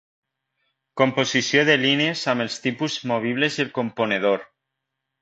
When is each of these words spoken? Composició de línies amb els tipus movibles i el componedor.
Composició 1.01 1.63
de 1.69 1.77
línies 1.83 2.25
amb 2.35 2.47
els 2.49 2.59
tipus 2.65 2.99
movibles 3.13 3.63
i 3.63 3.67
el 3.69 3.73
componedor. 3.81 4.47